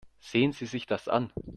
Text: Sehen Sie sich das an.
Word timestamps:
Sehen 0.19 0.51
Sie 0.51 0.65
sich 0.65 0.87
das 0.87 1.07
an. 1.07 1.31